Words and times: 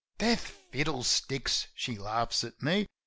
"Death, 0.17 0.47
fiddlesticks," 0.71 1.67
she 1.75 1.95
laughs 1.95 2.43
at 2.43 2.59
me. 2.59 2.87